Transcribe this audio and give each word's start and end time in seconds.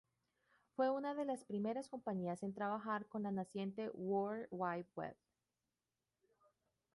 Fue 0.75 0.89
una 0.89 1.13
de 1.13 1.25
las 1.25 1.45
primeras 1.45 1.87
compañías 1.87 2.41
en 2.41 2.55
trabajar 2.55 3.05
con 3.07 3.21
la 3.21 3.29
naciente 3.29 3.89
World 3.91 4.47
Wide 4.49 4.87
Web. 4.95 5.15